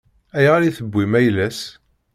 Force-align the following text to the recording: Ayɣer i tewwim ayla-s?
Ayɣer 0.37 0.61
i 0.63 0.71
tewwim 0.77 1.13
ayla-s? 1.19 1.59